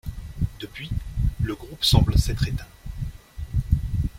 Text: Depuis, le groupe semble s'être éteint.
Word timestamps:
Depuis, 0.59 0.89
le 1.43 1.53
groupe 1.53 1.83
semble 1.85 2.17
s'être 2.17 2.47
éteint. 2.47 2.65